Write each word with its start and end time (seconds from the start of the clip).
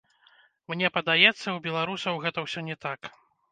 Мне 0.73 0.89
падаецца, 0.95 1.47
у 1.57 1.61
беларусаў 1.67 2.19
гэта 2.27 2.39
ўсё 2.49 2.67
не 2.73 2.81
так. 2.89 3.15